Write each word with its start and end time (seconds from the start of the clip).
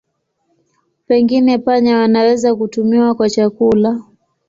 Pengine 1.07 1.57
panya 1.59 1.97
wanaweza 1.97 2.55
kutumiwa 2.55 3.15
kwa 3.15 3.29
chakula. 3.29 3.99